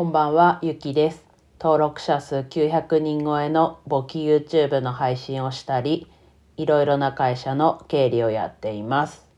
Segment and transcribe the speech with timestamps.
[0.00, 1.26] こんばんは、ゆきです。
[1.60, 6.10] 登録者数900人超えの簿記 YouTube の配信をしたり、
[6.56, 9.28] いろいろな会社の経理をやっています。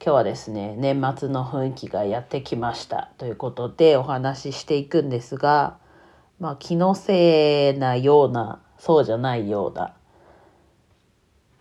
[0.00, 5.78] 今日はですね、年末の雰囲気がやってきましたということでお話ししていくんですが、
[6.38, 9.96] まあ気のせいなような、そうじゃないような、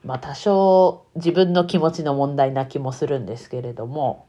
[0.03, 4.27] まあ多少自分の気持ちの問題な気もするんですけれども、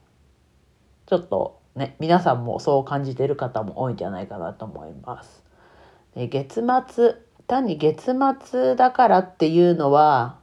[1.05, 5.45] ちょっとね、皆さんもそう感じてる方も多いんじゃないかなと思います。
[6.15, 7.15] で月末、
[7.47, 10.39] 単に月末だからっていうのは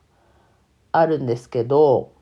[0.92, 2.14] あるんですけど、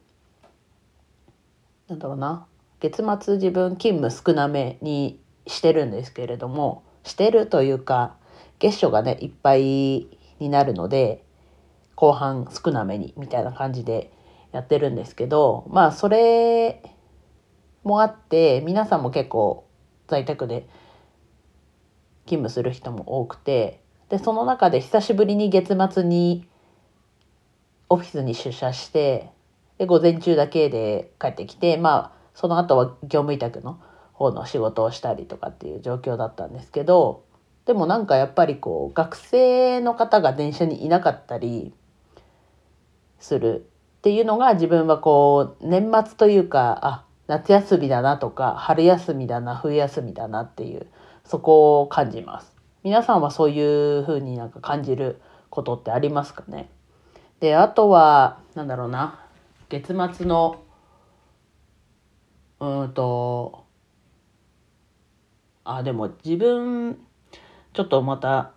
[1.90, 2.46] なんだろうな、
[2.80, 8.16] 月末自分勤務少なめにしてるんですけれども、してるというか、
[8.60, 10.08] 月初がね、いっぱい
[10.40, 11.26] になるので、
[11.96, 14.12] 後半少なめにみたいな感じで
[14.54, 16.82] やってるんですけど、まあそれ
[17.84, 19.68] もあって皆さんも結構
[20.08, 20.68] 在宅で
[22.26, 26.48] 勤務する人も多くてでその中で久しぶりに月末に
[27.90, 29.30] オフィスに出社して
[29.78, 33.80] で午前中だけで帰ってきてまあその後は業務委託の
[34.14, 37.26] 方の仕事をしたりとかっていう状況だったんですけど
[37.66, 41.74] でもなんかやっぱりこう学生の方が電車にいなかったり
[43.20, 43.68] する
[44.00, 50.88] っていうのが自分はこう年末というかあ夏休みだなとか春休みだな冬休みだなっていう
[51.24, 52.54] そこを感じます。
[52.84, 56.70] 皆さんはそういう風になんか感じることってありますかね？
[57.40, 59.18] であとはなんだろうな。
[59.70, 60.62] 月末の
[62.60, 63.64] うんと
[65.64, 67.00] あでも自分
[67.72, 68.52] ちょっとまた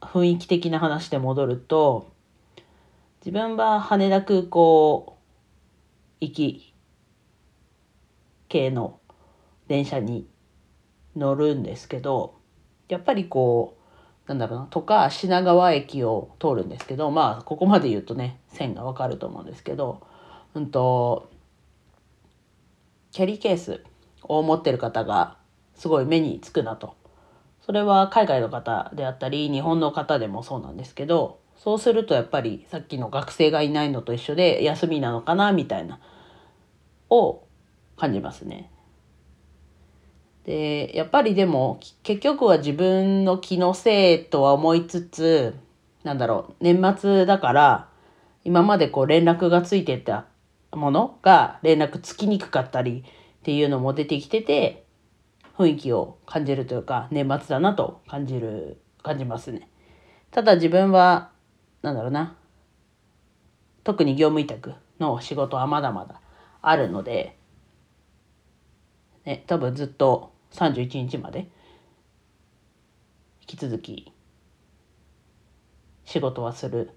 [0.00, 2.10] 雰囲気的な話で戻ると
[3.24, 5.16] 自分は羽田空港
[6.20, 6.74] 行き
[8.48, 8.98] 系の
[9.68, 10.26] 電車に
[11.16, 12.36] 乗るんですけど
[12.88, 13.76] やっぱりこ
[14.26, 20.06] うなんだろうなとか品川駅を通るんですけどまあここまで言うとね線がわかると思うんですけど
[20.54, 21.30] うんと
[23.10, 23.82] キャリーケース
[24.22, 25.38] を持ってる方が
[25.74, 26.96] すごい目につくなと。
[27.64, 36.00] それは海外の方であったり日本の方でもそうなんですけどそうするとやっぱりさっきの学生がいないのと一緒で休みなのかなみたいな
[37.10, 37.42] を
[37.98, 38.70] 感じますね。
[40.44, 45.54] でやっぱりでも結局は自分の気のせいとは思いつつ
[46.04, 47.88] なんだろう年末だから
[48.44, 50.24] 今までこう連絡がついてた
[50.72, 54.86] ものが連絡つきにくかったりっていうのも出てきてて
[55.58, 59.68] 雰囲気を感じるというか年末だなと感じる感じますね。
[60.30, 61.30] ただ自分は
[61.82, 62.36] なんだろうな
[63.84, 66.20] 特に業務委託の仕事はまだまだ
[66.62, 67.37] あるので
[69.28, 71.40] ね、多分ずっと31日まで
[73.40, 74.10] 引き続き
[76.06, 76.92] 仕事はする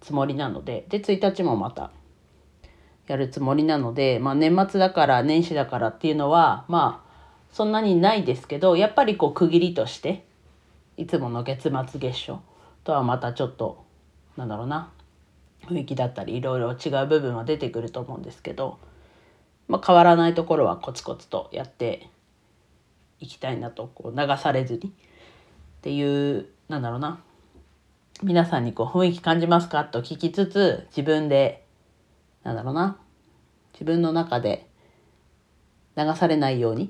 [0.00, 1.90] つもりなのでで1日もまた
[3.08, 7.10] やるつもりなので、まあ、年末だから年始だからっていうのはまあ
[7.52, 10.24] そんなにないですけどやっぱりこう区切りとして
[10.96, 12.38] いつもの月末月初
[12.84, 13.84] とはまたちょっと
[14.36, 14.92] なんだろうな
[15.66, 18.78] 雰囲気だったりいろいろ違う部分は出てくると思うんですけど。
[19.68, 22.08] まあ、変わらないところはコツコツとやって
[23.20, 24.92] いきたいなとこう流されずにっ
[25.82, 27.20] ていうなんだろうな
[28.22, 31.64] 皆さんにこう雰囲気感じますかと聞きつつ自分で
[32.42, 32.98] なんだろうな
[33.72, 34.66] 自分の中で
[35.96, 36.88] 流されないようにっ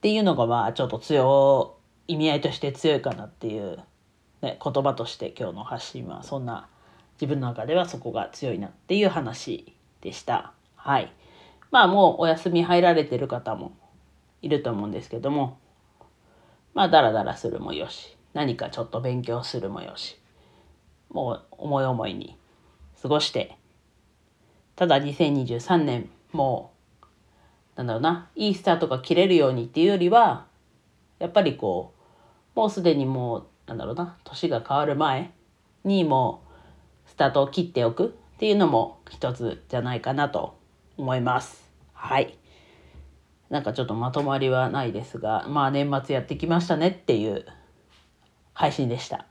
[0.00, 3.78] ていうのがまあちょっと強意味合いとして強いかなっていう、
[4.42, 6.68] ね、言葉として今日の発信はそんな
[7.20, 10.52] 自分の中ではそこが強いなっていう話でした。
[10.76, 11.12] はい。
[11.70, 13.76] まあもうお休み入られてる方も
[14.42, 15.58] いると思うんですけども、
[16.74, 20.18] まあダラダラするもよし、何かちょっと勉強するもよし、
[21.10, 22.36] もう思い思いに
[23.02, 23.56] 過ごして、
[24.76, 27.06] ただ2023年もう、
[27.76, 30.46] なんだろうな、いいスタートが切れるようにっていうよりは、
[31.18, 31.94] やっぱりこ
[32.54, 35.32] う、もうすでにもう、なんだろうな、年が変わる前
[35.84, 36.42] にも
[37.06, 40.57] うスタートを切っておくっていうのも一つじゃないかなと
[40.98, 41.64] 思います。
[41.94, 42.36] はい。
[43.48, 47.46] なんかちょっとまとまりはないですが、まあ年末やってきましたねっていう
[48.52, 49.24] 配信でした。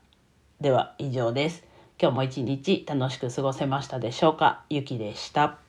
[0.60, 1.64] では以上です。
[2.00, 4.64] 今日も一日楽しく過ごせましたでしょうか？
[4.70, 5.67] ゆきでした。